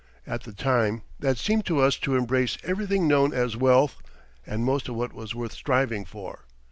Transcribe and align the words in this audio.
At 0.25 0.45
the 0.45 0.51
time 0.51 1.03
that 1.19 1.37
seemed 1.37 1.67
to 1.67 1.79
us 1.79 1.95
to 1.97 2.15
embrace 2.15 2.57
everything 2.63 3.07
known 3.07 3.35
as 3.35 3.55
wealth 3.55 3.97
and 4.47 4.65
most 4.65 4.89
of 4.89 4.95
what 4.95 5.13
was 5.13 5.35
worth 5.35 5.53
striving 5.53 6.05
for. 6.05 6.45